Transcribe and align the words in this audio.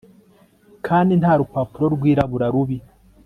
Kandi 0.87 1.11
nta 1.21 1.33
rupapuro 1.39 1.85
rwirabura 1.95 2.47
rubi 2.53 2.77